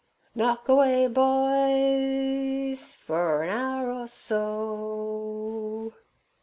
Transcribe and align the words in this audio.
Knock 0.33 0.67
away, 0.67 1.05
boys, 1.05 2.95
for 2.95 3.43
er 3.43 3.45
nour 3.45 4.01
er 4.01 4.07
so. 4.07 5.93